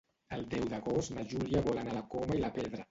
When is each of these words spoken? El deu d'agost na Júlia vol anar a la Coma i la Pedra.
El 0.37 0.47
deu 0.53 0.65
d'agost 0.71 1.15
na 1.19 1.27
Júlia 1.35 1.65
vol 1.69 1.81
anar 1.85 1.97
a 1.97 2.01
la 2.01 2.05
Coma 2.17 2.39
i 2.39 2.45
la 2.47 2.55
Pedra. 2.59 2.79